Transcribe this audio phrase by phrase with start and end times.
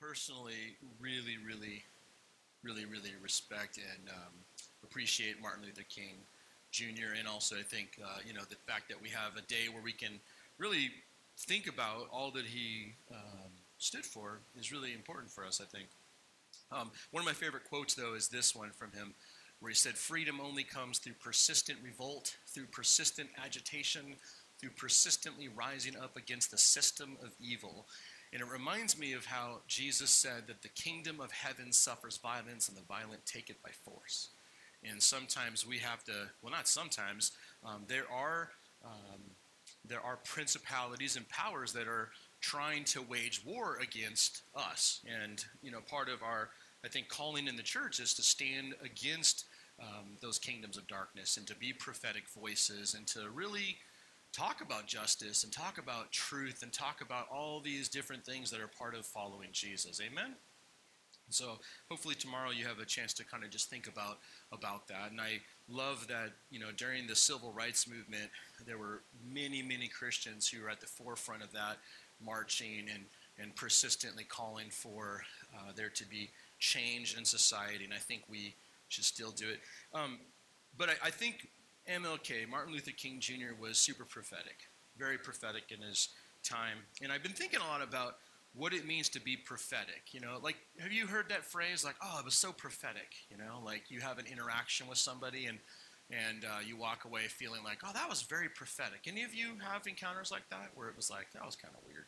[0.00, 1.84] personally really, really,
[2.64, 4.32] really, really respect and um,
[4.82, 6.16] appreciate Martin Luther King
[6.70, 7.14] Jr.
[7.18, 9.82] And also, I think uh, you know the fact that we have a day where
[9.82, 10.20] we can
[10.58, 10.90] really
[11.36, 15.60] think about all that he um, stood for is really important for us.
[15.60, 15.88] I think.
[16.72, 19.14] Um, one of my favorite quotes, though, is this one from him,
[19.58, 24.14] where he said, "Freedom only comes through persistent revolt, through persistent agitation,
[24.60, 27.86] through persistently rising up against the system of evil."
[28.32, 32.68] And it reminds me of how Jesus said that the kingdom of heaven suffers violence
[32.68, 34.28] and the violent take it by force.
[34.88, 37.32] And sometimes we have to, well, not sometimes,
[37.64, 38.50] um, there are.
[38.84, 39.20] Um,
[39.84, 45.00] there are principalities and powers that are trying to wage war against us.
[45.06, 46.50] And, you know, part of our,
[46.84, 49.46] I think, calling in the church is to stand against
[49.80, 53.78] um, those kingdoms of darkness and to be prophetic voices and to really
[54.32, 58.60] talk about justice and talk about truth and talk about all these different things that
[58.60, 60.00] are part of following Jesus.
[60.00, 60.34] Amen?
[61.30, 61.58] So
[61.88, 64.18] hopefully tomorrow you have a chance to kind of just think about
[64.52, 65.10] about that.
[65.10, 68.30] And I love that you know during the civil rights movement
[68.66, 71.78] there were many many Christians who were at the forefront of that,
[72.24, 73.04] marching and
[73.38, 75.22] and persistently calling for
[75.54, 77.84] uh, there to be change in society.
[77.84, 78.54] And I think we
[78.88, 79.60] should still do it.
[79.94, 80.18] Um,
[80.76, 81.48] but I, I think
[81.90, 86.08] MLK, Martin Luther King Jr., was super prophetic, very prophetic in his
[86.42, 86.78] time.
[87.02, 88.16] And I've been thinking a lot about
[88.54, 90.12] what it means to be prophetic.
[90.12, 93.14] You know, like, have you heard that phrase, like, oh, it was so prophetic?
[93.30, 95.58] You know, like you have an interaction with somebody and
[96.10, 99.06] and uh, you walk away feeling like, oh, that was very prophetic.
[99.06, 101.86] Any of you have encounters like that where it was like, that was kind of
[101.86, 102.06] weird?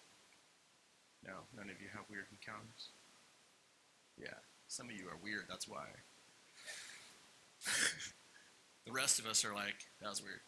[1.25, 2.91] No, none of you have weird encounters?
[4.19, 4.35] Yeah,
[4.67, 5.87] some of you are weird, that's why.
[8.93, 10.41] The rest of us are like, that was weird.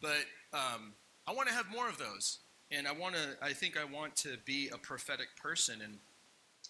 [0.00, 0.92] But um,
[1.26, 2.38] I want to have more of those.
[2.70, 5.80] And I want to, I think I want to be a prophetic person.
[5.82, 5.98] And,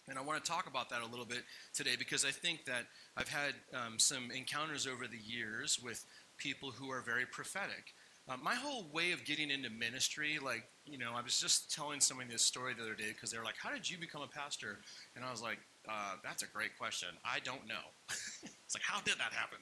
[0.09, 1.43] and I want to talk about that a little bit
[1.75, 2.87] today because I think that
[3.19, 6.05] I've had um, some encounters over the years with
[6.39, 7.93] people who are very prophetic.
[8.27, 12.01] Um, my whole way of getting into ministry, like, you know, I was just telling
[12.01, 14.27] somebody this story the other day because they were like, How did you become a
[14.27, 14.79] pastor?
[15.15, 17.11] And I was like, uh, That's a great question.
[17.23, 17.93] I don't know.
[18.09, 19.59] it's like, How did that happen?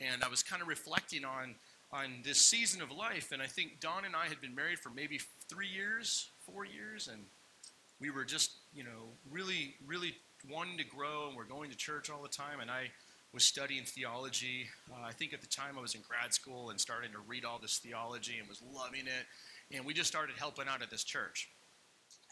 [0.00, 1.54] And I was kind of reflecting on
[1.90, 3.32] on this season of life.
[3.32, 7.08] And I think Don and I had been married for maybe three years, four years,
[7.08, 7.22] and
[8.00, 10.14] we were just you know really really
[10.50, 12.60] wanting to grow, and we're going to church all the time.
[12.60, 12.90] And I
[13.32, 14.68] was studying theology.
[14.90, 17.44] Uh, I think at the time I was in grad school and starting to read
[17.44, 19.76] all this theology and was loving it.
[19.76, 21.50] And we just started helping out at this church.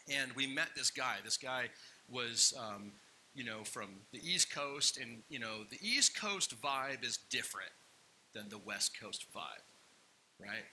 [0.09, 1.17] And we met this guy.
[1.23, 1.69] This guy
[2.09, 2.91] was um,
[3.37, 7.69] you know, from the East Coast, and you know, the East Coast vibe is different
[8.33, 10.65] than the West Coast vibe, right?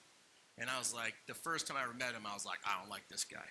[0.57, 2.81] And I was like, the first time I ever met him, I was like, I
[2.81, 3.45] don't like this guy.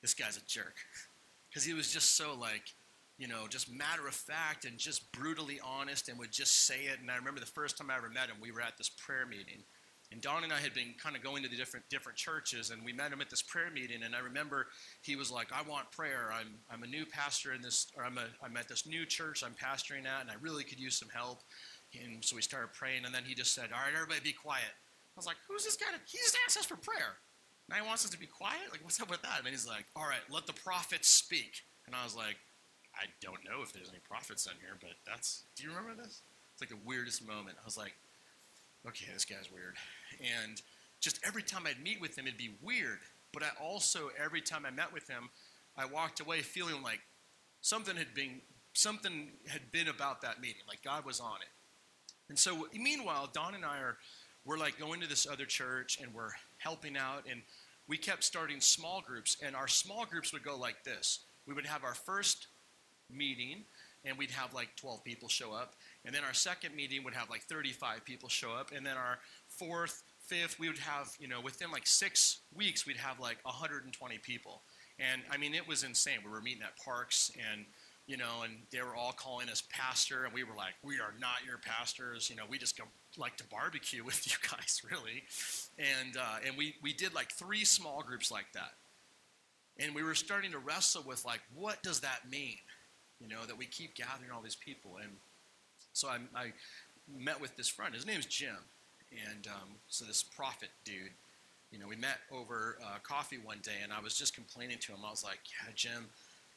[0.00, 0.76] This guy's a jerk,
[1.50, 2.72] because he was just so like,
[3.18, 7.00] you know, just matter of fact and just brutally honest, and would just say it.
[7.00, 9.26] And I remember the first time I ever met him, we were at this prayer
[9.26, 9.64] meeting,
[10.12, 12.84] and Don and I had been kind of going to the different different churches, and
[12.84, 14.02] we met him at this prayer meeting.
[14.02, 14.66] And I remember
[15.02, 16.32] he was like, "I want prayer.
[16.32, 19.44] I'm I'm a new pastor in this, or I'm a I'm at this new church
[19.44, 21.42] I'm pastoring at, and I really could use some help."
[21.94, 24.74] And so we started praying, and then he just said, "All right, everybody, be quiet."
[24.74, 25.86] I was like, "Who's this guy?
[26.06, 27.18] He just asked us for prayer.
[27.68, 28.72] Now he wants us to be quiet.
[28.72, 31.94] Like, what's up with that?" And he's like, "All right, let the prophets speak." And
[31.94, 32.36] I was like,
[32.96, 35.44] "I don't know if there's any prophets in here, but that's.
[35.54, 36.22] Do you remember this?
[36.52, 37.58] It's like the weirdest moment.
[37.62, 37.94] I was like."
[38.86, 39.76] okay, this guy's weird.
[40.20, 40.60] And
[41.00, 42.98] just every time I'd meet with him, it'd be weird.
[43.32, 45.30] But I also, every time I met with him,
[45.76, 47.00] I walked away feeling like
[47.60, 48.40] something had been
[48.72, 51.48] something had been about that meeting, like God was on it.
[52.28, 53.96] And so, meanwhile, Don and I are
[54.44, 57.42] we're like going to this other church and we're helping out, and
[57.88, 61.66] we kept starting small groups, and our small groups would go like this: we would
[61.66, 62.46] have our first
[63.10, 63.64] meeting,
[64.04, 67.30] and we'd have like 12 people show up, and then our second meeting would have
[67.30, 68.70] like 35 people show up.
[68.74, 72.96] And then our fourth, fifth, we would have, you know, within like six weeks, we'd
[72.96, 74.62] have like 120 people.
[74.98, 76.18] And I mean, it was insane.
[76.24, 77.64] We were meeting at parks and,
[78.06, 80.24] you know, and they were all calling us pastor.
[80.24, 82.28] And we were like, we are not your pastors.
[82.28, 82.84] You know, we just go
[83.16, 85.22] like to barbecue with you guys, really.
[85.78, 88.72] And, uh, and we, we did like three small groups like that.
[89.78, 92.56] And we were starting to wrestle with like, what does that mean?
[93.18, 94.98] You know, that we keep gathering all these people.
[95.02, 95.12] And,
[95.92, 96.52] so I, I
[97.08, 97.94] met with this friend.
[97.94, 98.56] His name's Jim,
[99.12, 101.12] and um, so this prophet dude.
[101.70, 104.92] You know, we met over uh, coffee one day, and I was just complaining to
[104.92, 104.98] him.
[105.06, 106.06] I was like, "Yeah, Jim,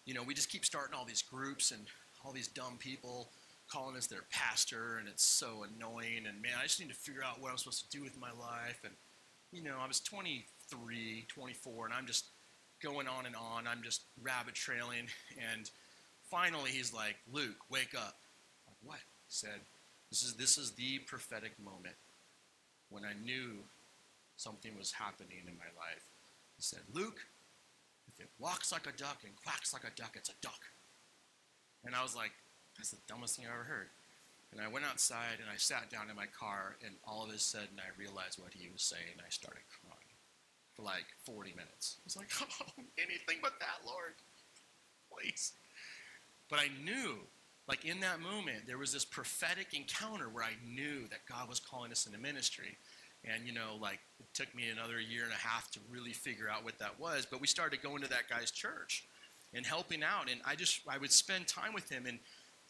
[0.06, 1.82] you know, we just keep starting all these groups and
[2.26, 3.30] all these dumb people
[3.72, 6.26] calling us their pastor, and it's so annoying.
[6.28, 8.32] And man, I just need to figure out what I'm supposed to do with my
[8.32, 8.80] life.
[8.84, 8.94] And
[9.52, 12.26] you know, I was 23, 24, and I'm just
[12.82, 13.68] going on and on.
[13.68, 15.08] I'm just rabbit trailing,
[15.54, 15.70] and
[16.30, 18.18] finally he's like, Luke, wake up.
[18.68, 19.00] Like, what?
[19.28, 19.62] He said,
[20.10, 21.96] this is, this is the prophetic moment
[22.90, 23.64] when I knew
[24.38, 26.04] something was happening in my life.
[26.56, 27.20] He said, Luke,
[28.08, 30.60] if it walks like a duck and quacks like a duck, it's a duck.
[31.86, 32.32] And I was like,
[32.78, 33.90] that's the dumbest thing I ever heard.
[34.52, 37.40] And I went outside and I sat down in my car, and all of a
[37.40, 39.18] sudden I realized what he was saying.
[39.18, 40.14] And I started crying
[40.76, 41.98] for like 40 minutes.
[41.98, 44.14] I was like, oh, anything but that, Lord.
[45.10, 45.54] Please.
[46.50, 47.26] But I knew,
[47.68, 51.60] like in that moment, there was this prophetic encounter where I knew that God was
[51.60, 52.78] calling us into ministry.
[53.26, 56.50] And, you know, like it took me another year and a half to really figure
[56.50, 57.26] out what that was.
[57.30, 59.06] But we started going to that guy's church
[59.54, 60.30] and helping out.
[60.30, 62.06] And I just, I would spend time with him.
[62.06, 62.20] And,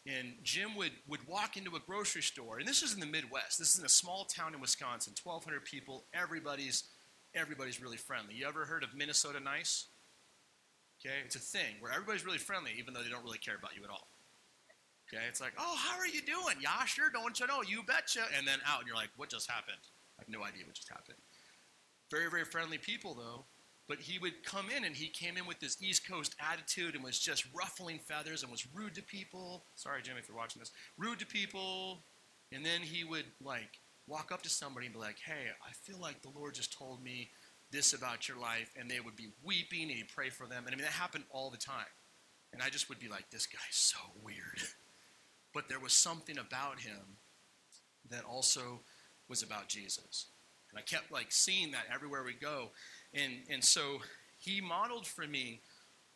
[0.06, 2.58] and Jim would, would walk into a grocery store.
[2.58, 3.58] And this is in the Midwest.
[3.58, 6.04] This is in a small town in Wisconsin, 1,200 people.
[6.14, 6.84] Everybody's,
[7.34, 8.34] everybody's really friendly.
[8.34, 9.86] You ever heard of Minnesota Nice?
[11.04, 13.76] Okay, it's a thing where everybody's really friendly, even though they don't really care about
[13.76, 14.06] you at all.
[15.14, 16.56] Okay, it's like, oh, how are you doing?
[16.60, 17.62] Yeah, sure, don't you know?
[17.62, 18.22] You betcha.
[18.36, 19.78] And then out, and you're like, what just happened?
[20.18, 21.18] I have no idea what just happened.
[22.10, 23.44] Very, very friendly people, though.
[23.86, 27.04] But he would come in, and he came in with this East Coast attitude and
[27.04, 29.64] was just ruffling feathers and was rude to people.
[29.76, 30.72] Sorry, Jimmy, if you're watching this.
[30.98, 32.00] Rude to people.
[32.50, 33.78] And then he would, like,
[34.08, 37.04] walk up to somebody and be like, hey, I feel like the Lord just told
[37.04, 37.30] me
[37.70, 38.72] this about your life.
[38.78, 40.64] And they would be weeping, and he'd pray for them.
[40.66, 41.92] And I mean, that happened all the time.
[42.52, 44.62] And I just would be like, this guy's so weird.
[45.54, 47.16] but there was something about him
[48.10, 48.80] that also
[49.28, 50.26] was about Jesus.
[50.70, 52.70] And I kept like seeing that everywhere we go.
[53.14, 53.98] And, and so
[54.38, 55.60] he modeled for me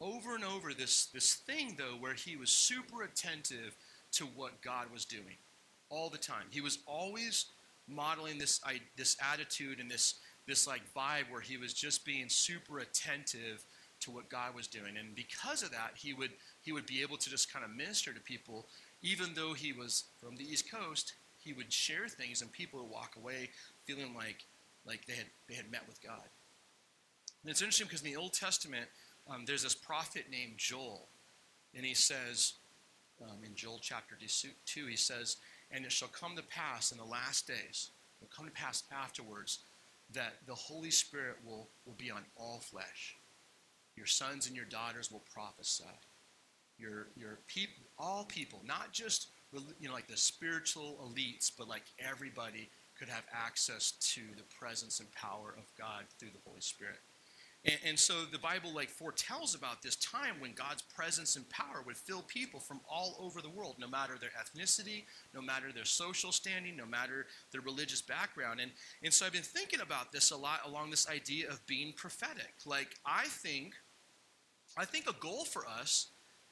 [0.01, 3.77] over and over this, this thing, though, where he was super attentive
[4.13, 5.37] to what God was doing
[5.91, 6.45] all the time.
[6.51, 7.47] He was always
[7.89, 8.61] modeling this,
[8.97, 10.15] this attitude and this,
[10.47, 13.65] this like vibe where he was just being super attentive
[14.01, 14.97] to what God was doing.
[14.99, 16.31] And because of that, he would,
[16.61, 18.67] he would be able to just kind of minister to people,
[19.03, 22.91] even though he was from the East Coast, he would share things and people would
[22.91, 23.51] walk away
[23.85, 24.45] feeling like,
[24.85, 26.29] like they, had, they had met with God.
[27.43, 28.87] And it's interesting because in the Old Testament,
[29.29, 31.09] um, there's this prophet named Joel.
[31.75, 32.55] And he says,
[33.23, 35.37] um, in Joel chapter 2, he says,
[35.71, 37.91] And it shall come to pass in the last days,
[38.21, 39.61] it will come to pass afterwards,
[40.13, 43.17] that the Holy Spirit will, will be on all flesh.
[43.97, 45.85] Your sons and your daughters will prophesy.
[46.79, 51.85] Your, your people, all people, not just you know, like the spiritual elites, but like
[51.99, 52.69] everybody
[52.99, 56.99] could have access to the presence and power of God through the Holy Spirit.
[57.65, 61.83] And, and, so the Bible like foretells about this time when God's presence and power
[61.85, 65.05] would fill people from all over the world, no matter their ethnicity,
[65.35, 68.61] no matter their social standing, no matter their religious background.
[68.61, 68.71] And,
[69.03, 72.55] and so I've been thinking about this a lot along this idea of being prophetic.
[72.65, 73.75] Like I think,
[74.77, 76.09] I think a goal for us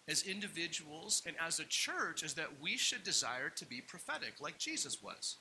[0.09, 4.59] as individuals and as a church is that we should desire to be prophetic like
[4.59, 5.37] Jesus was.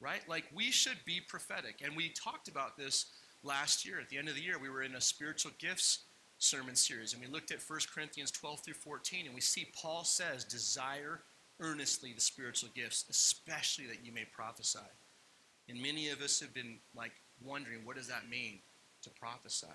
[0.00, 0.20] Right?
[0.28, 1.82] Like we should be prophetic.
[1.84, 3.06] And we talked about this
[3.42, 3.98] last year.
[4.00, 6.04] At the end of the year, we were in a spiritual gifts
[6.38, 10.04] sermon series and we looked at 1 Corinthians 12 through 14 and we see Paul
[10.04, 11.20] says, desire
[11.60, 14.78] earnestly the spiritual gifts, especially that you may prophesy.
[15.68, 17.12] And many of us have been like
[17.44, 18.60] wondering, what does that mean
[19.02, 19.66] to prophesy?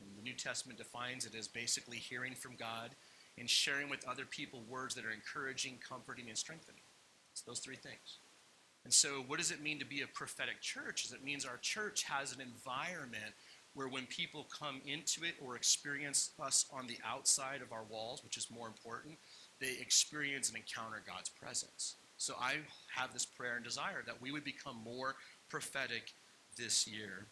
[0.00, 2.90] And the New Testament defines it as basically hearing from God
[3.38, 6.82] and sharing with other people words that are encouraging, comforting, and strengthening.
[7.32, 8.18] It's those three things.
[8.84, 11.04] And so, what does it mean to be a prophetic church?
[11.04, 13.32] Is it means our church has an environment
[13.74, 18.22] where when people come into it or experience us on the outside of our walls,
[18.22, 19.16] which is more important,
[19.60, 21.94] they experience and encounter God's presence.
[22.18, 22.56] So I
[22.94, 25.14] have this prayer and desire that we would become more
[25.48, 26.12] prophetic
[26.56, 27.26] this year.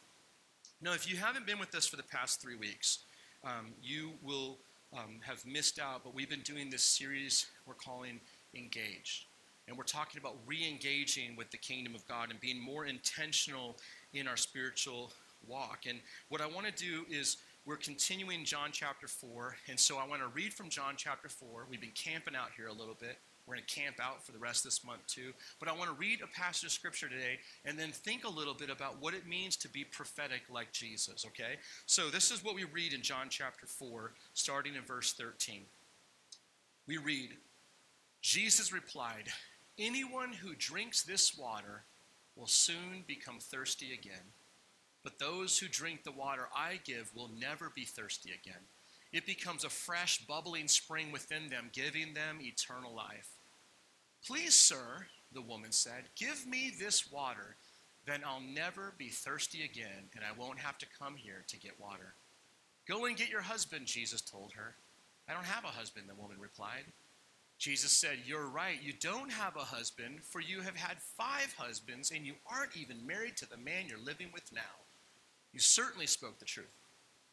[0.81, 3.01] Now, if you haven't been with us for the past three weeks,
[3.45, 4.59] um, you will
[4.93, 8.21] um, have missed out, but we've been doing this series we're calling
[8.55, 9.27] Engaged.
[9.69, 13.77] And we're talking about re engaging with the kingdom of God and being more intentional
[14.13, 15.13] in our spiritual
[15.47, 15.85] walk.
[15.89, 19.57] And what I want to do is we're continuing John chapter 4.
[19.69, 21.67] And so I want to read from John chapter 4.
[21.71, 23.19] We've been camping out here a little bit.
[23.51, 25.33] We're going to camp out for the rest of this month too.
[25.59, 28.55] But I want to read a passage of scripture today and then think a little
[28.55, 31.57] bit about what it means to be prophetic like Jesus, okay?
[31.87, 35.63] So this is what we read in John chapter 4, starting in verse 13.
[36.87, 37.31] We read,
[38.23, 39.25] Jesus replied,
[39.81, 41.83] Anyone who drinks this water
[42.37, 44.31] will soon become thirsty again.
[45.03, 48.63] But those who drink the water I give will never be thirsty again.
[49.13, 53.40] It becomes a fresh, bubbling spring within them, giving them eternal life.
[54.27, 57.57] Please, sir, the woman said, give me this water.
[58.07, 61.81] Then I'll never be thirsty again, and I won't have to come here to get
[61.81, 62.15] water.
[62.89, 64.75] Go and get your husband, Jesus told her.
[65.29, 66.85] I don't have a husband, the woman replied.
[67.59, 72.11] Jesus said, You're right, you don't have a husband, for you have had five husbands,
[72.11, 74.61] and you aren't even married to the man you're living with now.
[75.53, 76.67] You certainly spoke the truth.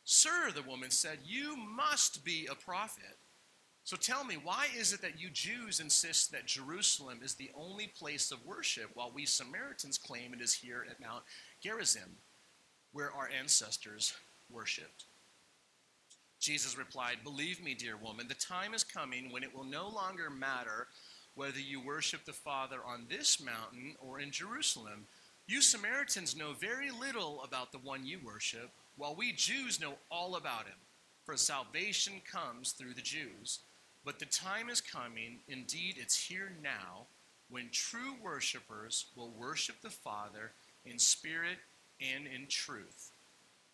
[0.04, 3.18] Sir, the woman said, You must be a prophet.
[3.88, 7.88] So tell me, why is it that you Jews insist that Jerusalem is the only
[7.88, 11.24] place of worship, while we Samaritans claim it is here at Mount
[11.64, 12.18] Gerizim,
[12.92, 14.14] where our ancestors
[14.50, 15.06] worshipped?
[16.38, 20.30] Jesus replied, Believe me, dear woman, the time is coming when it will no longer
[20.30, 20.88] matter
[21.36, 25.06] whether you worship the Father on this mountain or in Jerusalem.
[25.48, 30.36] You Samaritans know very little about the one you worship, while we Jews know all
[30.36, 30.76] about him.
[31.24, 33.60] For salvation comes through the Jews.
[34.08, 37.08] But the time is coming, indeed, it's here now,
[37.50, 40.54] when true worshipers will worship the Father
[40.86, 41.58] in spirit
[42.00, 43.12] and in truth.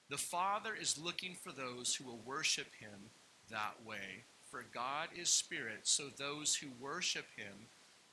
[0.09, 3.11] The Father is looking for those who will worship him
[3.51, 4.23] that way.
[4.49, 7.67] For God is spirit, so those who worship him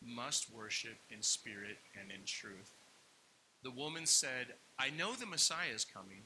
[0.06, 2.72] must worship in spirit and in truth.
[3.62, 4.48] The woman said,
[4.78, 6.24] I know the Messiah is coming,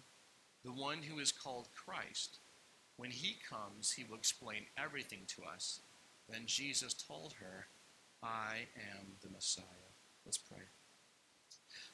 [0.65, 2.39] the one who is called Christ.
[2.97, 5.81] When he comes, he will explain everything to us.
[6.29, 7.67] Then Jesus told her,
[8.23, 9.65] I am the Messiah.
[10.25, 10.63] Let's pray.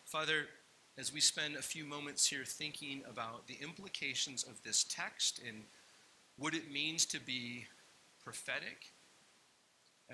[0.05, 0.47] Father,
[0.99, 5.63] as we spend a few moments here thinking about the implications of this text and
[6.37, 7.67] what it means to be
[8.23, 8.93] prophetic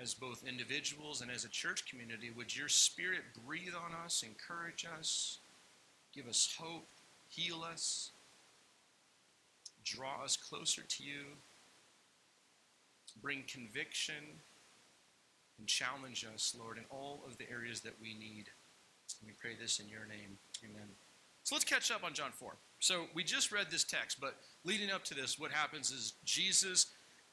[0.01, 4.85] as both individuals and as a church community, would your spirit breathe on us, encourage
[4.97, 5.39] us,
[6.13, 6.87] give us hope,
[7.29, 8.11] heal us,
[9.87, 11.23] draw us closer to you,
[13.21, 14.41] bring conviction,
[15.57, 18.45] and challenge us, Lord, in all of the areas that we need.
[19.25, 20.37] We pray this in your name.
[20.63, 20.87] Amen.
[21.43, 22.55] So let's catch up on John 4.
[22.79, 26.87] So we just read this text, but leading up to this, what happens is Jesus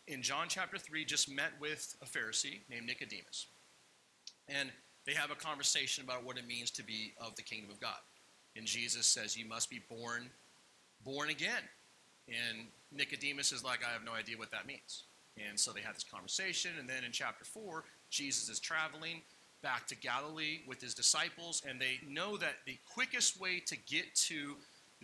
[0.06, 3.48] in John chapter 3 just met with a Pharisee named Nicodemus.
[4.48, 4.70] And
[5.06, 7.98] they have a conversation about what it means to be of the kingdom of God.
[8.56, 10.30] And Jesus says, You must be born,
[11.04, 11.62] born again.
[12.28, 15.04] And Nicodemus is like, I have no idea what that means.
[15.48, 16.72] And so they have this conversation.
[16.78, 19.22] And then in chapter 4, Jesus is traveling
[19.62, 24.14] back to Galilee with his disciples, and they know that the quickest way to get
[24.14, 24.56] to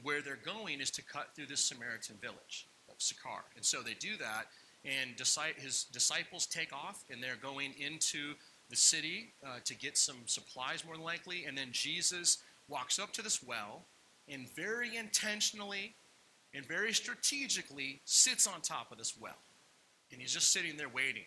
[0.02, 3.44] where they're going is to cut through this Samaritan village of Sychar.
[3.56, 4.48] And so they do that,
[4.84, 5.18] and
[5.56, 8.34] his disciples take off, and they're going into
[8.68, 11.46] the city uh, to get some supplies, more than likely.
[11.46, 13.86] And then Jesus walks up to this well
[14.28, 15.94] and very intentionally
[16.54, 19.38] and very strategically sits on top of this well.
[20.12, 21.24] And he's just sitting there waiting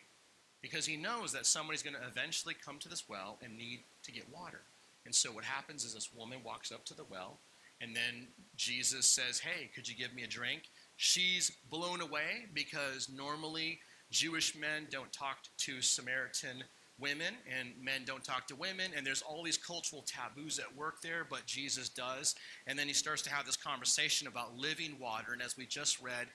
[0.61, 4.11] because he knows that somebody's going to eventually come to this well and need to
[4.11, 4.61] get water.
[5.05, 7.37] And so what happens is this woman walks up to the well,
[7.81, 10.63] and then Jesus says, Hey, could you give me a drink?
[10.95, 16.63] She's blown away because normally Jewish men don't talk to Samaritan
[17.03, 21.01] women, and men don't talk to women, and there's all these cultural taboos at work
[21.01, 22.33] there, but Jesus does.
[22.65, 26.01] And then he starts to have this conversation about living water, and as we just
[26.01, 26.27] read,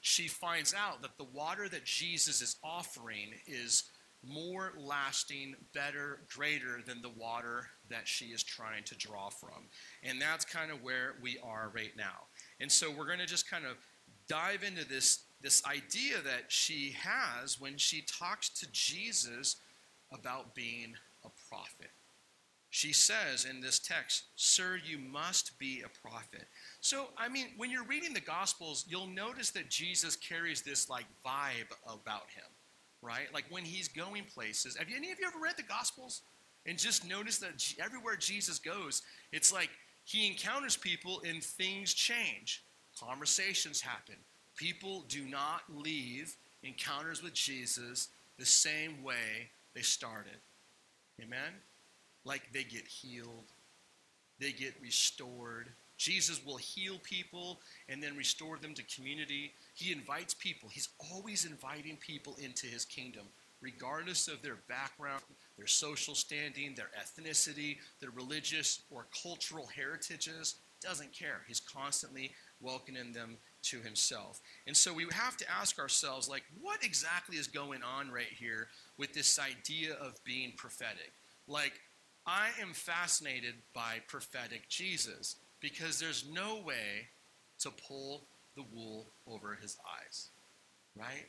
[0.00, 3.84] she finds out that the water that Jesus is offering is
[4.22, 9.68] more lasting, better, greater than the water that she is trying to draw from.
[10.02, 12.26] And that's kind of where we are right now.
[12.60, 13.76] And so we're going to just kind of
[14.28, 19.56] dive into this, this idea that she has when she talks to Jesus
[20.12, 20.94] about being
[21.24, 21.90] a prophet.
[22.70, 26.44] She says in this text, Sir, you must be a prophet.
[26.80, 31.06] So, I mean, when you're reading the Gospels, you'll notice that Jesus carries this like
[31.24, 32.44] vibe about him,
[33.00, 33.32] right?
[33.32, 34.76] Like when he's going places.
[34.76, 36.22] Have any of you ever read the Gospels
[36.66, 39.70] and just noticed that everywhere Jesus goes, it's like
[40.04, 42.62] he encounters people and things change.
[43.00, 44.16] Conversations happen.
[44.56, 48.08] People do not leave encounters with Jesus
[48.38, 50.40] the same way they started.
[51.22, 51.52] Amen?
[52.24, 53.52] Like they get healed,
[54.40, 59.52] they get restored, Jesus will heal people and then restore them to community.
[59.74, 60.68] He invites people.
[60.68, 63.26] He's always inviting people into his kingdom,
[63.62, 65.22] regardless of their background,
[65.56, 70.56] their social standing, their ethnicity, their religious or cultural heritages.
[70.82, 71.40] Doesn't care.
[71.48, 74.40] He's constantly welcoming them to himself.
[74.66, 78.68] And so we have to ask ourselves, like, what exactly is going on right here
[78.96, 81.12] with this idea of being prophetic?
[81.48, 81.80] Like,
[82.26, 87.08] I am fascinated by prophetic Jesus because there's no way
[87.60, 88.22] to pull
[88.56, 90.28] the wool over his eyes,
[90.96, 91.26] right?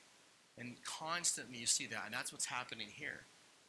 [0.57, 3.25] And constantly you see that, and that's what's happening here,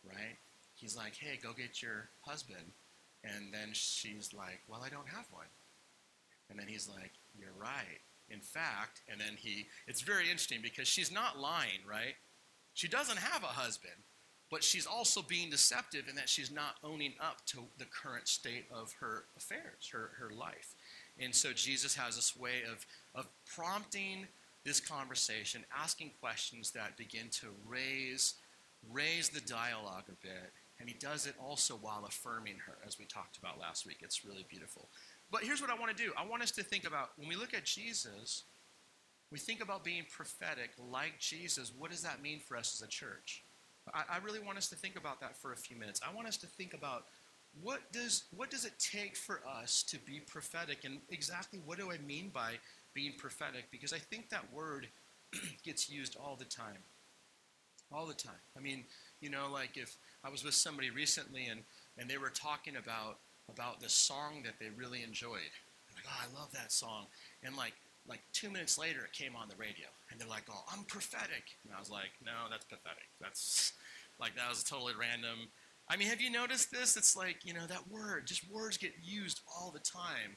[0.06, 0.36] right?
[0.74, 2.72] He's like, hey, go get your husband.
[3.24, 5.46] And then she's like, well, I don't have one.
[6.50, 8.00] And then he's like, you're right.
[8.30, 12.14] In fact, and then he, it's very interesting because she's not lying, right?
[12.74, 13.94] She doesn't have a husband.
[14.50, 18.64] but she's also being deceptive in that she's not owning up to the current state
[18.72, 20.74] of her affairs, her, her life.
[21.20, 24.26] And so Jesus has this way of, of prompting
[24.64, 28.34] this conversation, asking questions that begin to raise,
[28.90, 30.52] raise the dialogue a bit.
[30.80, 33.98] And he does it also while affirming her, as we talked about last week.
[34.00, 34.88] It's really beautiful.
[35.30, 37.36] But here's what I want to do I want us to think about when we
[37.36, 38.44] look at Jesus,
[39.30, 41.72] we think about being prophetic like Jesus.
[41.76, 43.44] What does that mean for us as a church?
[43.94, 46.00] I, I really want us to think about that for a few minutes.
[46.06, 47.04] I want us to think about
[47.62, 51.90] what does what does it take for us to be prophetic and exactly what do
[51.90, 52.54] I mean by
[52.94, 54.88] being prophetic because I think that word
[55.64, 56.78] gets used all the time.
[57.92, 58.34] All the time.
[58.56, 58.84] I mean,
[59.20, 61.60] you know, like if I was with somebody recently and,
[61.96, 63.18] and they were talking about
[63.52, 65.52] about this song that they really enjoyed.
[65.94, 67.06] like, oh, I love that song.
[67.42, 67.74] And like
[68.08, 71.44] like two minutes later it came on the radio and they're like, Oh, I'm prophetic.
[71.64, 73.08] And I was like, No, that's pathetic.
[73.20, 73.72] That's
[74.18, 75.48] like that was totally random.
[75.90, 76.96] I mean, have you noticed this?
[76.96, 80.36] It's like, you know, that word, just words get used all the time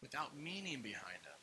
[0.00, 1.38] without meaning behind them.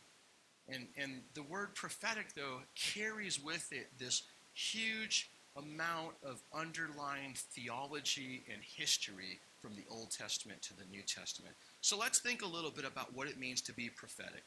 [0.68, 4.24] And, and the word prophetic, though, carries with it this
[4.54, 11.56] huge amount of underlying theology and history from the Old Testament to the New Testament.
[11.82, 14.44] So let's think a little bit about what it means to be prophetic.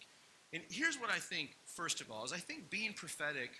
[0.52, 3.50] And here's what I think, first of all, is I think being prophetic,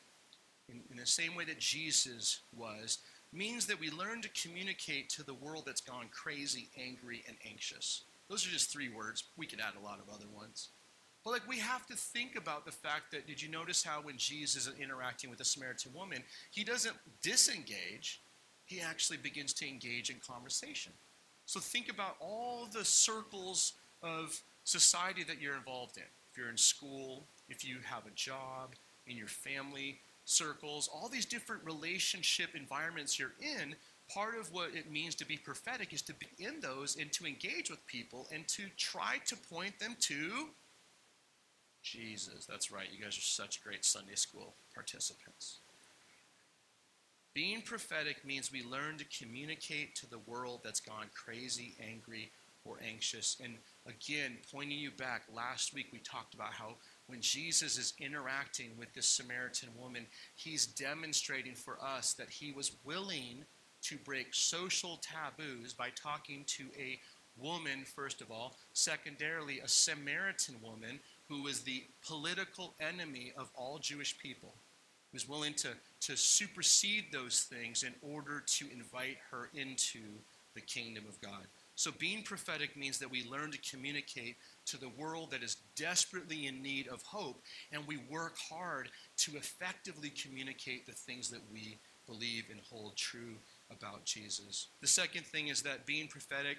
[0.68, 2.98] in, in the same way that Jesus was,
[3.32, 8.04] means that we learn to communicate to the world that's gone crazy, angry, and anxious.
[8.30, 9.24] Those are just three words.
[9.36, 10.68] We could add a lot of other ones.
[11.24, 14.16] But like we have to think about the fact that did you notice how when
[14.16, 16.22] Jesus is interacting with the Samaritan woman,
[16.52, 18.20] he doesn't disengage,
[18.64, 20.92] he actually begins to engage in conversation.
[21.49, 26.02] So think about all the circles of society that you're involved in.
[26.31, 28.75] If you're in school, if you have a job,
[29.07, 33.75] in your family, circles, all these different relationship environments you're in,
[34.12, 37.25] part of what it means to be prophetic is to be in those and to
[37.25, 40.50] engage with people and to try to point them to
[41.82, 42.45] Jesus.
[42.45, 42.89] That's right.
[42.95, 45.61] You guys are such great Sunday school participants.
[47.38, 52.32] Being prophetic means we learn to communicate to the world that's gone crazy, angry,
[52.64, 53.36] or anxious.
[53.40, 53.54] And
[53.86, 56.74] again, pointing you back, last week we talked about how
[57.06, 62.72] when Jesus is interacting with this Samaritan woman, he's demonstrating for us that he was
[62.82, 63.44] willing
[63.82, 66.98] to break social taboos by talking to a
[67.40, 70.98] woman, first of all, secondarily, a Samaritan woman
[71.28, 74.54] who was the political enemy of all Jewish people,
[75.10, 75.68] he was willing to,
[76.00, 80.00] to supersede those things in order to invite her into
[80.54, 81.47] the kingdom of God.
[81.76, 86.47] So, being prophetic means that we learn to communicate to the world that is desperately
[86.47, 87.40] in need of hope,
[87.71, 93.36] and we work hard to effectively communicate the things that we believe and hold true
[93.71, 94.68] about Jesus.
[94.80, 96.56] The second thing is that being prophetic,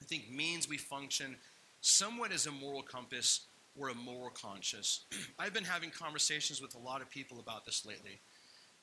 [0.00, 1.36] I think, means we function
[1.82, 3.40] somewhat as a moral compass
[3.78, 5.06] or a moral conscience.
[5.38, 8.20] I've been having conversations with a lot of people about this lately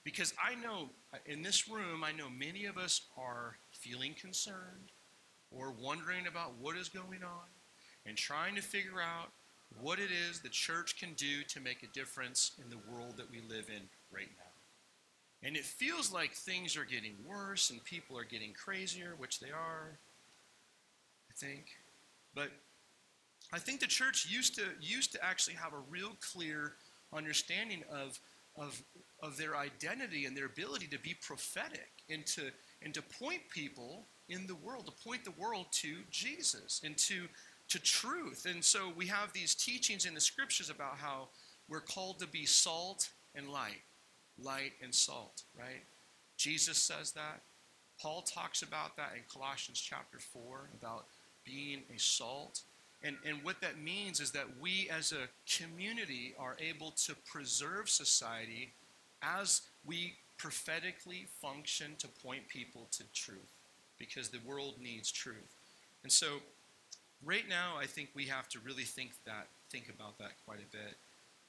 [0.03, 4.91] because I know uh, in this room, I know many of us are feeling concerned
[5.51, 7.47] or wondering about what is going on
[8.05, 9.29] and trying to figure out
[9.81, 13.29] what it is the church can do to make a difference in the world that
[13.29, 15.47] we live in right now.
[15.47, 19.51] And it feels like things are getting worse and people are getting crazier, which they
[19.51, 19.99] are,
[21.29, 21.67] I think.
[22.35, 22.49] But
[23.51, 26.73] I think the church used to used to actually have a real clear
[27.13, 28.19] understanding of
[28.55, 28.81] of
[29.21, 34.05] of their identity and their ability to be prophetic and to and to point people
[34.29, 37.27] in the world, to point the world to Jesus and to,
[37.67, 38.45] to truth.
[38.47, 41.29] And so we have these teachings in the scriptures about how
[41.67, 43.81] we're called to be salt and light,
[44.41, 45.83] light and salt, right?
[46.37, 47.41] Jesus says that.
[48.01, 51.05] Paul talks about that in Colossians chapter 4 about
[51.43, 52.61] being a salt.
[53.03, 57.89] And, and what that means is that we as a community are able to preserve
[57.89, 58.73] society
[59.21, 63.53] as we prophetically function to point people to truth
[63.97, 65.55] because the world needs truth.
[66.03, 66.39] And so,
[67.23, 70.71] right now, I think we have to really think that, think about that quite a
[70.71, 70.95] bit.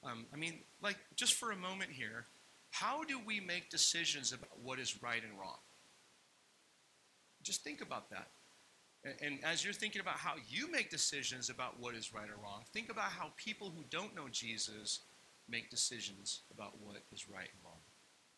[0.03, 2.25] Um, I mean, like, just for a moment here,
[2.71, 5.59] how do we make decisions about what is right and wrong?
[7.43, 8.27] Just think about that.
[9.03, 12.63] And, as you're thinking about how you make decisions about what is right or wrong,
[12.71, 14.99] think about how people who don't know Jesus
[15.49, 17.79] make decisions about what is right and wrong.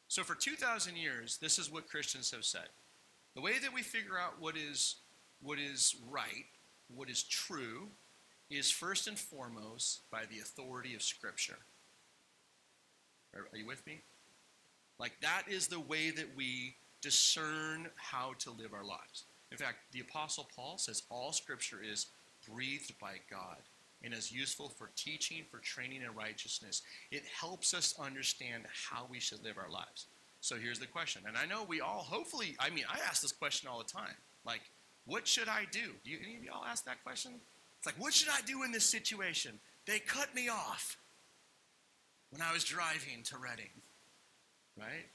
[0.08, 2.70] So, for 2,000 years, this is what Christians have said
[3.36, 4.98] the way that we figure out what is,
[5.42, 6.46] what is right,
[6.94, 7.90] what is true,
[8.50, 11.58] is first and foremost by the authority of Scripture.
[13.36, 14.02] Are, are you with me?
[15.00, 19.26] Like, that is the way that we discern how to live our lives.
[19.52, 22.08] In fact, the Apostle Paul says all Scripture is
[22.50, 23.58] breathed by God
[24.04, 26.82] and is useful for teaching, for training in righteousness.
[27.12, 30.08] It helps us understand how we should live our lives.
[30.42, 31.22] So here's the question.
[31.26, 34.16] And I know we all, hopefully, I mean, I ask this question all the time.
[34.46, 34.62] Like,
[35.06, 35.92] what should I do?
[36.04, 37.34] Do you, any of y'all ask that question?
[37.78, 39.60] It's like, what should I do in this situation?
[39.86, 40.98] They cut me off
[42.30, 43.70] when I was driving to Reading,
[44.78, 45.08] right?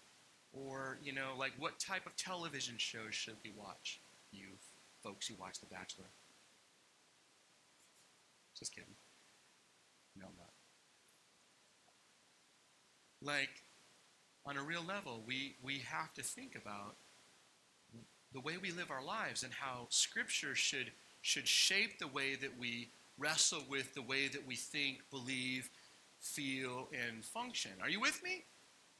[0.52, 4.00] Or, you know, like, what type of television shows should we watch?
[4.32, 4.46] You
[5.02, 6.06] folks who watch The Bachelor.
[8.58, 8.94] Just kidding.
[10.16, 10.52] No, I'm not.
[13.20, 13.62] Like,
[14.44, 16.96] on a real level, we, we have to think about
[18.32, 20.90] the way we live our lives and how Scripture should,
[21.22, 22.88] should shape the way that we
[23.18, 25.70] wrestle with the way that we think, believe,
[26.20, 27.72] feel, and function.
[27.82, 28.44] Are you with me?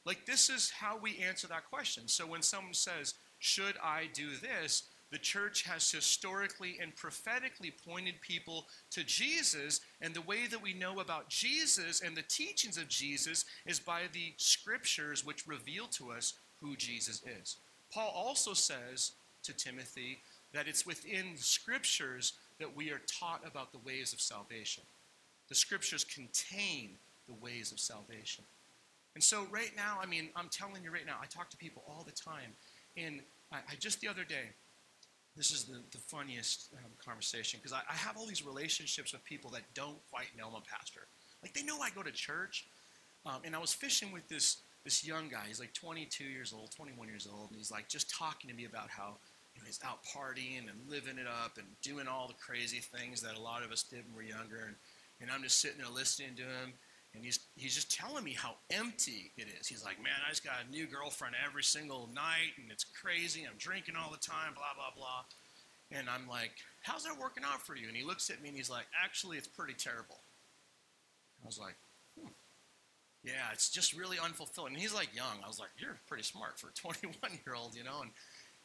[0.05, 2.07] Like, this is how we answer that question.
[2.07, 4.83] So when someone says, Should I do this?
[5.11, 10.73] The church has historically and prophetically pointed people to Jesus, and the way that we
[10.73, 16.11] know about Jesus and the teachings of Jesus is by the scriptures which reveal to
[16.11, 17.57] us who Jesus is.
[17.91, 20.19] Paul also says to Timothy
[20.53, 24.83] that it's within the scriptures that we are taught about the ways of salvation.
[25.47, 26.91] The scriptures contain
[27.27, 28.43] the ways of salvation.
[29.15, 31.83] And so, right now, I mean, I'm telling you right now, I talk to people
[31.87, 32.53] all the time.
[32.95, 34.53] And I, I just the other day,
[35.39, 39.23] this is the, the funniest um, conversation because I, I, have all these relationships with
[39.23, 41.07] people that don't quite know I'm a pastor.
[41.41, 42.67] Like they know I go to church,
[43.25, 45.43] um, and I was fishing with this this young guy.
[45.47, 48.65] He's like 22 years old, 21 years old, and he's like just talking to me
[48.65, 49.15] about how
[49.55, 53.21] you know, he's out partying and living it up and doing all the crazy things
[53.21, 54.65] that a lot of us did when we were younger.
[54.67, 54.75] And,
[55.21, 56.73] and I'm just sitting there listening to him.
[57.15, 59.67] And he's, he's just telling me how empty it is.
[59.67, 63.47] He's like, man, I just got a new girlfriend every single night, and it's crazy.
[63.49, 65.25] I'm drinking all the time, blah, blah, blah.
[65.91, 67.87] And I'm like, how's that working out for you?
[67.87, 70.19] And he looks at me and he's like, actually, it's pretty terrible.
[71.41, 71.75] I was like,
[72.19, 72.29] hmm.
[73.23, 74.67] yeah, it's just really unfulfilling.
[74.67, 75.39] And he's like young.
[75.43, 77.13] I was like, you're pretty smart for a 21
[77.45, 78.01] year old, you know?
[78.01, 78.11] And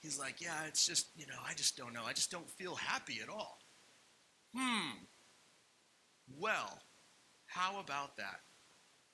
[0.01, 2.03] he's like, yeah, it's just, you know, I just don't know.
[2.07, 3.59] I just don't feel happy at all.
[4.55, 5.05] Hmm.
[6.39, 6.79] Well,
[7.55, 8.41] how about that?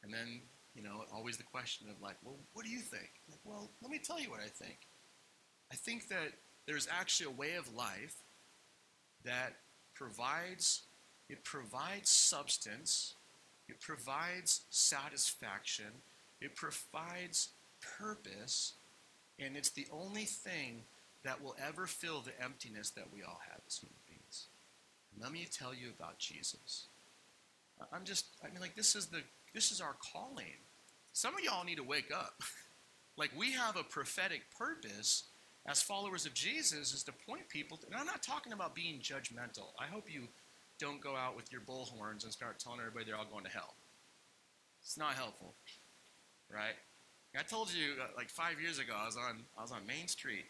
[0.02, 0.40] And then,
[0.74, 3.10] you know, always the question of like, well, what do you think?
[3.28, 4.78] Like, well, let me tell you what I think.
[5.70, 6.32] I think that
[6.66, 8.16] there's actually a way of life
[9.24, 9.56] that
[9.94, 10.82] provides
[11.28, 13.14] it provides substance,
[13.68, 15.86] it provides satisfaction,
[16.40, 17.50] it provides
[18.00, 18.72] purpose,
[19.38, 20.82] and it's the only thing
[21.22, 24.46] that will ever fill the emptiness that we all have as human beings.
[25.14, 26.86] And let me tell you about Jesus.
[27.92, 29.22] I'm just, I mean, like, this is the,
[29.54, 30.58] this is our calling.
[31.12, 32.42] Some of y'all need to wake up.
[33.16, 35.24] like, we have a prophetic purpose
[35.66, 39.00] as followers of Jesus is to point people, to, and I'm not talking about being
[39.00, 39.68] judgmental.
[39.78, 40.28] I hope you
[40.78, 43.74] don't go out with your bullhorns and start telling everybody they're all going to hell.
[44.82, 45.52] It's not helpful,
[46.50, 46.74] right?
[47.38, 50.08] I told you uh, like five years ago, I was on I was on Main
[50.08, 50.46] Street,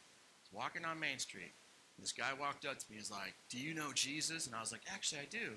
[0.52, 1.52] walking on Main Street.
[1.98, 2.96] This guy walked up to me.
[2.96, 5.50] He's like, "Do you know Jesus?" And I was like, "Actually, I do."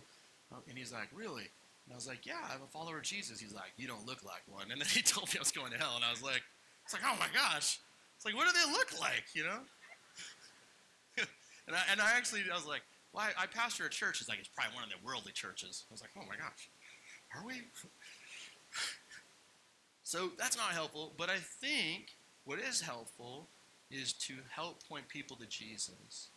[0.51, 1.49] Uh, and he's like, "Really?"
[1.86, 4.24] And I was like, "Yeah, I'm a follower of Jesus." He's like, "You don't look
[4.24, 6.24] like one." And then he told me I was going to hell, and I was
[6.24, 6.43] like,
[6.86, 7.80] "It's like, oh my gosh."
[8.24, 9.60] It's like, what do they look like, you know?
[11.67, 14.22] and, I, and I actually, I was like, well, I, I pastor a church.
[14.22, 15.84] It's like, it's probably one of the worldly churches.
[15.89, 16.69] I was like, oh my gosh,
[17.36, 17.56] are we?
[20.04, 22.15] so that's not helpful, but I think
[22.46, 23.50] what is helpful
[23.91, 26.30] is to help point people to Jesus.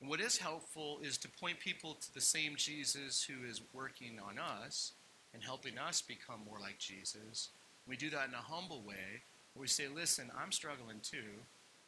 [0.00, 4.18] And what is helpful is to point people to the same Jesus who is working
[4.20, 4.92] on us
[5.32, 7.48] and helping us become more like Jesus.
[7.88, 9.22] We do that in a humble way
[9.54, 11.40] where we say, listen, I'm struggling too,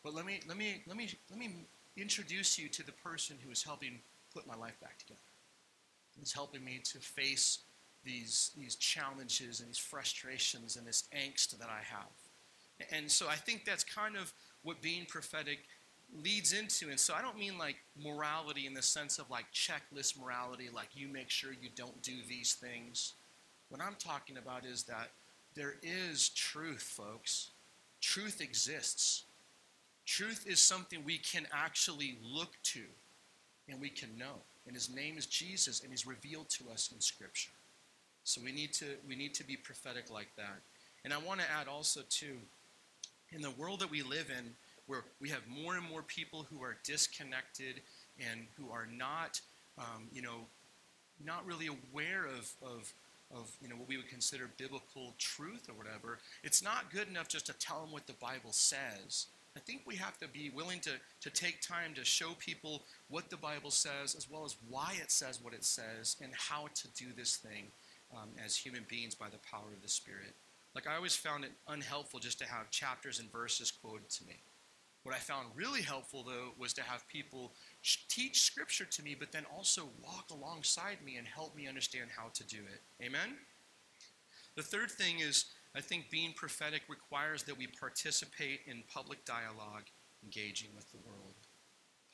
[0.03, 1.51] but let me, let me, let me, let me
[1.97, 3.99] introduce you to the person who is helping
[4.33, 5.21] put my life back together.
[6.19, 7.61] Who's helping me to face
[8.05, 12.91] these, these challenges and these frustrations and this angst that I have.
[12.93, 15.59] And so I think that's kind of what being prophetic
[16.23, 16.89] leads into.
[16.89, 20.89] And so I don't mean like morality in the sense of like checklist morality, like
[20.95, 23.15] you make sure you don't do these things.
[23.69, 25.11] What I'm talking about is that
[25.55, 27.51] there is truth, folks.
[28.01, 29.25] Truth exists.
[30.07, 32.85] Truth is something we can actually look to
[33.69, 34.43] and we can know.
[34.67, 37.51] And his name is Jesus and he's revealed to us in scripture.
[38.25, 40.61] So we need to we need to be prophetic like that.
[41.05, 42.37] And I want to add also too
[43.33, 44.55] in the world that we live in
[44.89, 47.81] where we have more and more people who are disconnected
[48.19, 49.41] and who are not
[49.79, 50.47] um, you know
[51.25, 52.93] not really aware of, of
[53.35, 57.29] of you know what we would consider biblical truth or whatever, it's not good enough
[57.29, 59.27] just to tell them what the Bible says.
[59.57, 63.29] I think we have to be willing to, to take time to show people what
[63.29, 66.89] the Bible says, as well as why it says what it says, and how to
[66.97, 67.65] do this thing
[68.17, 70.35] um, as human beings by the power of the Spirit.
[70.77, 74.37] Like, I always found it unhelpful just to have chapters and verses quoted to me.
[75.09, 77.55] What I found really helpful, though, was to have people
[78.11, 82.29] teach Scripture to me, but then also walk alongside me and help me understand how
[82.35, 82.83] to do it.
[83.03, 83.39] Amen?
[84.55, 89.85] The third thing is I think being prophetic requires that we participate in public dialogue,
[90.23, 91.37] engaging with the world.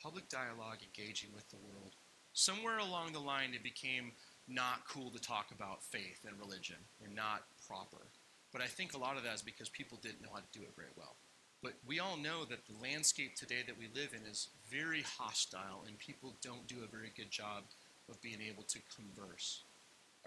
[0.01, 1.95] Public dialogue, engaging with the world.
[2.31, 4.13] Somewhere along the line, it became
[4.47, 8.07] not cool to talk about faith and religion and not proper.
[8.53, 10.61] But I think a lot of that is because people didn't know how to do
[10.61, 11.17] it very well.
[11.65, 15.83] But we all know that the landscape today that we live in is very hostile,
[15.87, 17.63] and people don't do a very good job
[18.07, 19.63] of being able to converse.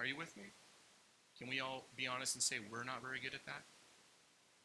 [0.01, 0.43] Are you with me?
[1.39, 3.63] Can we all be honest and say we're not very good at that?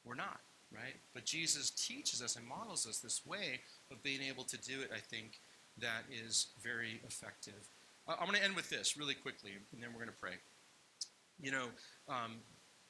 [0.04, 0.40] We're not,
[0.74, 0.96] right?
[1.14, 3.60] But Jesus teaches us and models us this way
[3.92, 5.42] of being able to do it, I think,
[5.78, 7.68] that is very effective.
[8.08, 10.38] I'm going to end with this really quickly, and then we're going to pray.
[11.40, 11.66] You know,
[12.10, 12.38] um,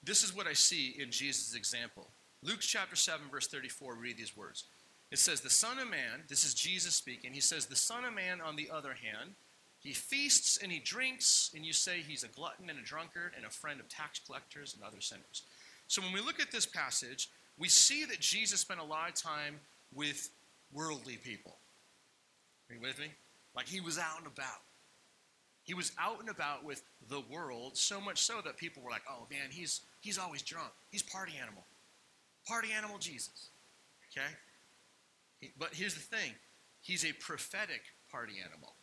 [0.06, 2.08] this is what I see in Jesus' example.
[2.46, 4.66] Luke chapter 7, verse 34, read these words.
[5.12, 8.14] It says, The Son of Man, this is Jesus speaking, he says, The Son of
[8.14, 9.32] Man, on the other hand,
[9.80, 13.46] he feasts and he drinks, and you say he's a glutton and a drunkard and
[13.46, 15.44] a friend of tax collectors and other sinners.
[15.88, 19.16] So when we look at this passage, we see that Jesus spent a lot of
[19.16, 19.60] time
[19.94, 20.30] with
[20.74, 21.58] worldly people.
[22.70, 23.08] Are you with me?
[23.56, 24.62] Like he was out and about.
[25.64, 29.04] He was out and about with the world, so much so that people were like,
[29.10, 30.72] oh man, he's, he's always drunk.
[30.92, 31.64] He's party animal.
[32.48, 33.50] Party animal Jesus.
[34.12, 35.50] Okay?
[35.58, 36.34] But here's the thing
[36.82, 38.76] he's a prophetic party animal.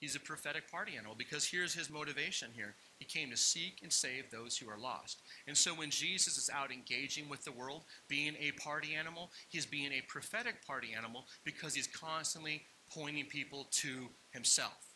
[0.00, 2.74] He's a prophetic party animal because here's his motivation here.
[2.98, 5.22] He came to seek and save those who are lost.
[5.46, 9.64] And so when Jesus is out engaging with the world, being a party animal, he's
[9.64, 14.94] being a prophetic party animal because he's constantly pointing people to himself.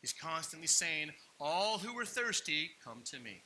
[0.00, 3.42] He's constantly saying, All who are thirsty, come to me.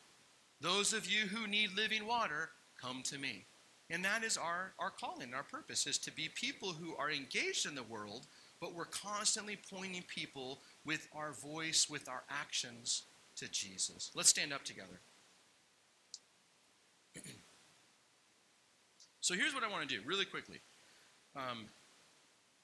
[0.60, 2.50] Those of you who need living water,
[2.82, 3.44] come to me.
[3.90, 7.66] And that is our, our calling, our purpose, is to be people who are engaged
[7.66, 8.26] in the world,
[8.60, 13.02] but we're constantly pointing people with our voice, with our actions
[13.36, 14.10] to Jesus.
[14.14, 15.00] Let's stand up together.
[19.20, 20.60] so here's what I want to do really quickly.
[21.36, 21.66] Um,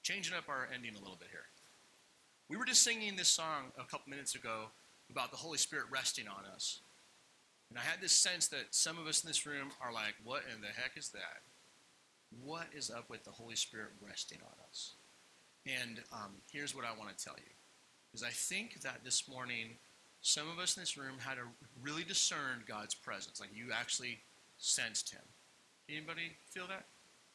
[0.01, 1.45] changing up our ending a little bit here.
[2.49, 4.71] We were just singing this song a couple minutes ago
[5.11, 6.79] about the Holy Spirit resting on us.
[7.69, 10.43] And I had this sense that some of us in this room are like, what
[10.53, 11.41] in the heck is that?
[12.43, 14.93] What is up with the Holy Spirit resting on us?
[15.65, 17.51] And um, here's what I want to tell you
[18.13, 19.77] is I think that this morning,
[20.21, 21.43] some of us in this room had to
[21.79, 23.39] really discern God's presence.
[23.39, 24.19] Like you actually
[24.57, 25.21] sensed Him.
[25.87, 26.85] Anybody feel that?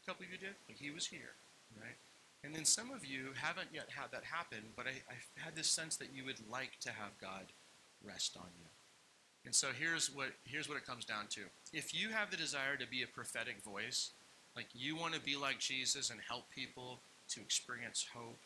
[0.03, 0.55] A couple of you did?
[0.69, 1.35] Like He was here,
[1.81, 1.97] right?
[2.43, 5.69] And then some of you haven't yet had that happen, but I, I had this
[5.69, 7.47] sense that you would like to have God
[8.05, 8.67] rest on you.
[9.45, 11.43] And so here's what here's what it comes down to.
[11.73, 14.11] If you have the desire to be a prophetic voice,
[14.57, 18.39] like you want to be like Jesus and help people to experience hope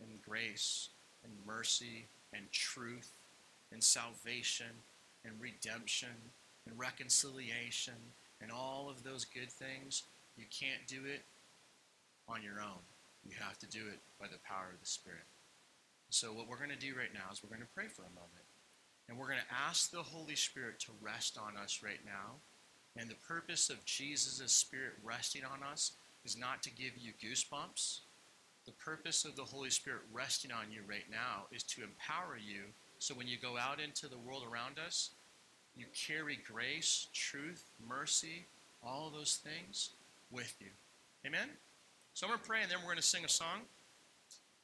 [0.00, 0.88] and grace
[1.24, 3.10] and mercy and truth
[3.70, 4.66] and salvation
[5.24, 6.08] and redemption
[6.66, 7.94] and reconciliation
[8.40, 10.02] and all of those good things,
[10.36, 11.22] you can't do it
[12.28, 12.82] on your own.
[13.24, 15.26] You have to do it by the power of the Spirit.
[16.10, 18.14] So, what we're going to do right now is we're going to pray for a
[18.14, 18.46] moment.
[19.08, 22.36] And we're going to ask the Holy Spirit to rest on us right now.
[22.96, 25.92] And the purpose of Jesus' Spirit resting on us
[26.24, 28.00] is not to give you goosebumps
[28.64, 32.62] the purpose of the Holy Spirit resting on you right now is to empower you
[32.98, 35.10] so when you go out into the world around us,
[35.76, 38.44] you carry grace, truth, mercy,
[38.84, 39.90] all those things
[40.30, 40.68] with you.
[41.26, 41.48] Amen?
[42.14, 43.62] So I'm going to pray and then we're going to sing a song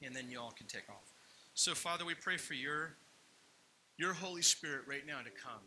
[0.02, 1.10] and then you all can take off.
[1.54, 2.92] So, Father, we pray for your,
[3.98, 5.60] your Holy Spirit right now to come.